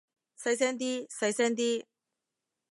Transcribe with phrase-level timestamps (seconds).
[0.39, 1.85] 細聲啲，細聲啲